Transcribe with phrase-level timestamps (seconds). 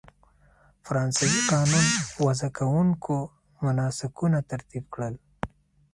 [0.85, 1.85] فرانسوي قانون
[2.25, 3.15] وضع کوونکو
[3.65, 5.15] مناسکونه ترتیب کړل.